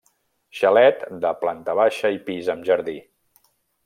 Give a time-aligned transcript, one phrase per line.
[0.59, 2.97] Xalet de planta baixa i pis amb jardí.